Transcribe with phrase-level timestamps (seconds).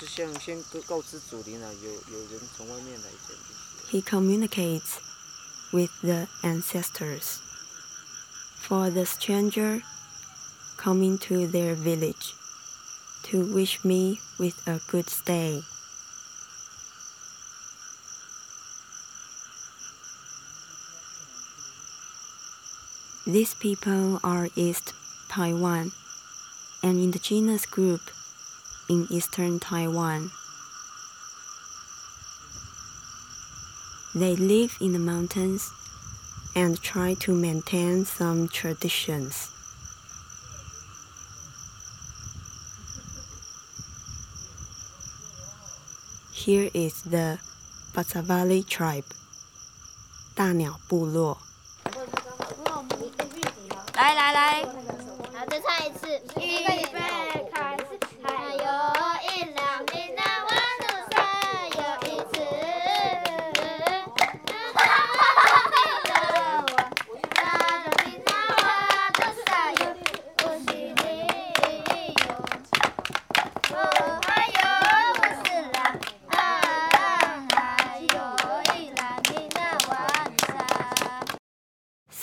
[0.00, 3.42] 就是像先告告知主林啊，有有人从外面来这样。
[3.90, 4.98] He communicates
[5.72, 7.40] with the ancestors.
[8.68, 9.82] For the stranger
[10.76, 12.34] coming to their village
[13.30, 15.62] to wish me with a good stay.
[23.24, 24.94] These people are East
[25.28, 25.92] Taiwan,
[26.82, 28.00] an indigenous group
[28.90, 30.30] in eastern Taiwan.
[34.14, 35.70] They live in the mountains
[36.54, 39.50] and try to maintain some traditions.
[46.32, 47.38] Here is the
[47.92, 49.04] Patsavali tribe,
[50.34, 51.38] 大鸟部落.
[53.94, 56.06] 来来来，好，再唱一次。
[56.36, 56.86] 预备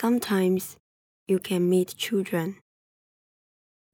[0.09, 0.79] Sometimes
[1.27, 2.57] you can meet children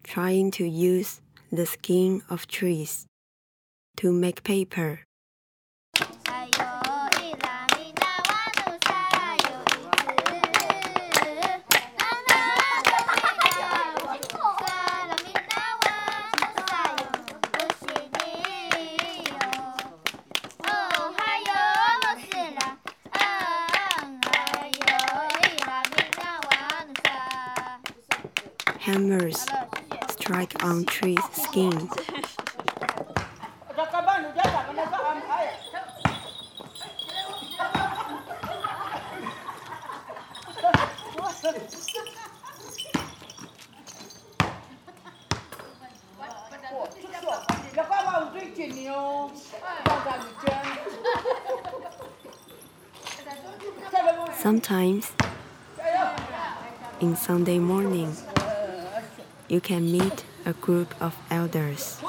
[0.04, 1.20] trying to use
[1.50, 3.04] the skin of trees
[3.96, 5.00] to make paper.
[28.84, 29.46] Hammers
[30.10, 31.88] strike on trees' skin.
[54.36, 55.10] Sometimes,
[57.00, 58.14] in Sunday morning,
[59.48, 62.00] you can meet a group of elders.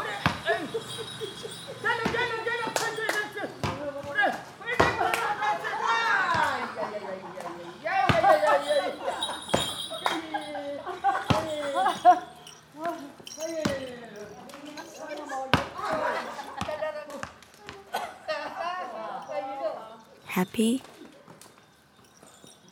[20.26, 20.82] Happy,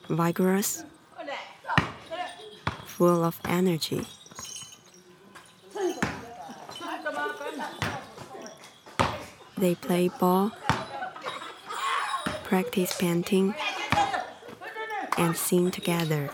[0.09, 0.83] vigorous,
[2.85, 4.05] full of energy.
[9.63, 10.51] They play ball,
[12.43, 13.55] practice painting,
[15.17, 16.29] and sing together.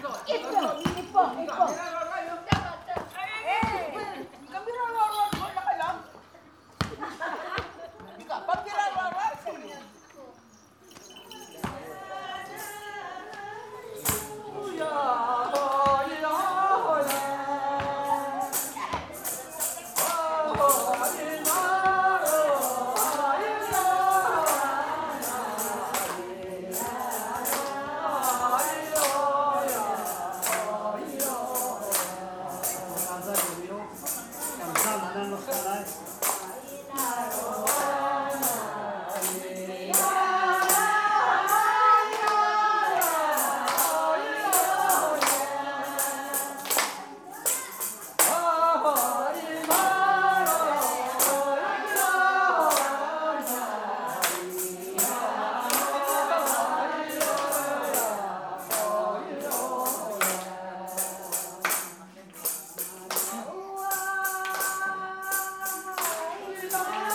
[66.71, 67.08] Goodbye.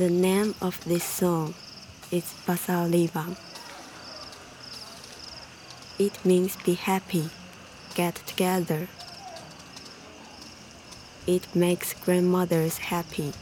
[0.00, 1.52] The name of this song
[2.10, 3.36] is Basalivam.
[5.98, 7.28] It means be happy,
[7.94, 8.88] get together.
[11.26, 13.34] It makes grandmothers happy.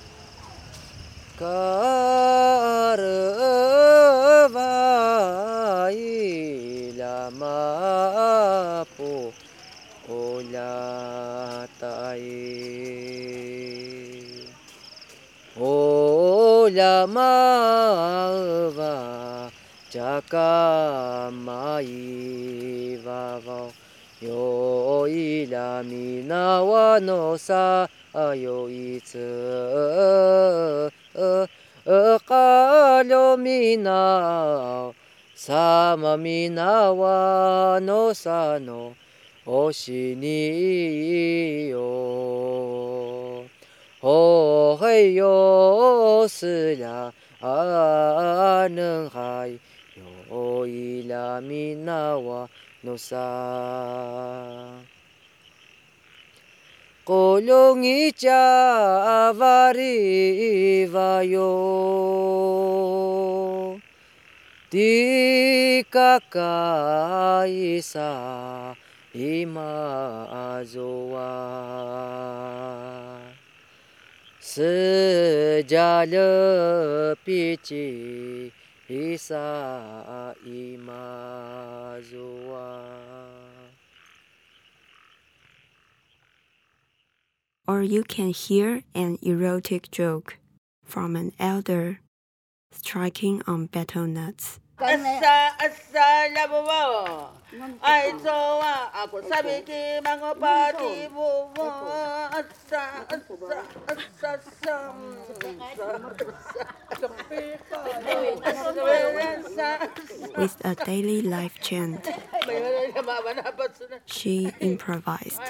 [1.39, 2.19] Karva
[16.79, 19.51] ラマーバ
[20.23, 23.69] カマイバワ
[24.21, 30.93] ヨイラミナワノサヨイツ
[32.25, 34.93] カロミナ
[35.35, 38.95] サマミナワノサノ
[39.45, 41.71] おしに
[44.01, 47.11] yo ho hei yo si la
[47.43, 49.59] a neng hai
[49.97, 52.47] yo i la mina wa
[52.85, 53.27] no sa
[57.05, 61.49] Kolongi cha vari va yo
[64.71, 67.81] Di kakai
[74.59, 74.65] sa
[75.63, 78.51] Sejala pici
[78.91, 79.47] isa
[80.43, 82.83] ima zoa
[87.69, 90.39] Or you can hear an erotic joke
[90.85, 92.01] from an elder
[92.73, 94.59] striking on betel nuts.
[94.79, 97.35] Asa asa labawa.
[97.83, 101.51] Ay soa ako sabi ki mga pati mo
[102.31, 103.59] asa asa
[103.91, 104.31] asa
[104.63, 105.19] sam.
[110.39, 112.07] With a daily life chant,
[114.07, 115.43] she improvised.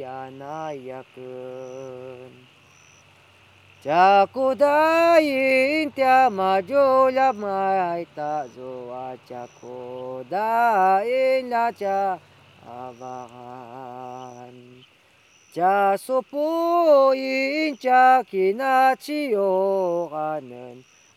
[0.00, 0.30] 呀
[3.84, 8.04] naruo 达因爹 ia 拉玛 ya
[9.28, 12.18] kun 古达因达恰
[12.66, 14.79] 阿巴安
[15.52, 20.76] 假如不愿嫁给那只忧郁的鸟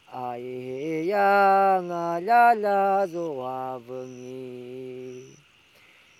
[0.09, 5.35] 啊一样啊拉拉就忘了你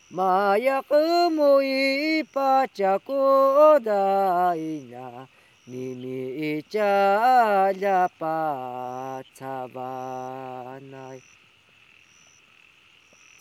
[0.10, 0.96] 妈呀父
[1.32, 2.32] 母一辈
[2.72, 4.55] 子过得
[4.91, 5.27] 呀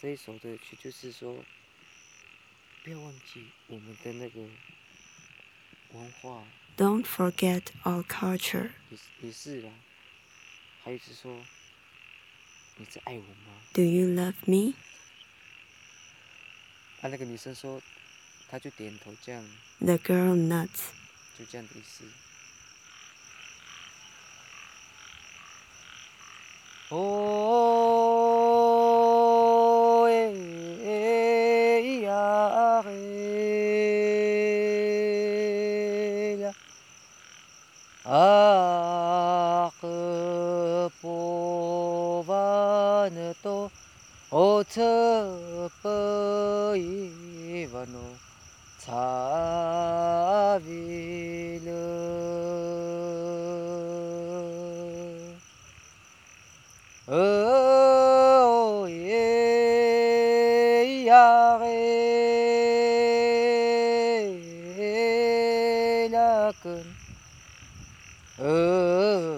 [0.01, 1.37] 这首的曲就是说
[2.84, 4.40] 不要忘记我们的那个
[5.92, 6.44] 文化，
[6.78, 8.72] Don't forget our culture.
[8.90, 9.72] 也是也是啦。
[10.84, 11.44] 还有是说，
[12.78, 13.62] 你在爱我吗？
[13.74, 14.74] Do you love me?
[17.02, 17.82] 啊，那个女生说，
[18.50, 19.44] 她就点头，这样
[19.80, 20.92] The girl nods.
[21.38, 22.06] 就这样的意思。
[26.90, 28.41] 哦
[38.05, 39.02] 啊
[68.37, 69.32] 呃。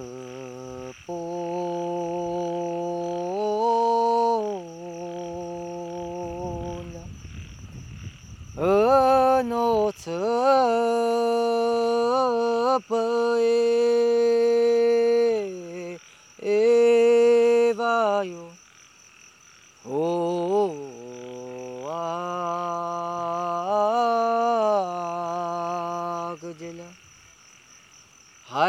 [28.56, 28.62] It's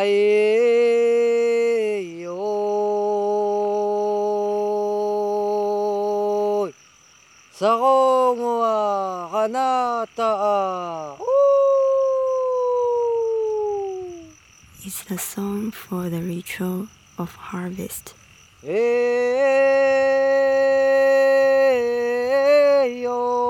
[15.04, 16.88] the song for the ritual
[17.20, 18.15] of harvest.
[18.63, 18.72] Hey,
[23.04, 23.45] yo.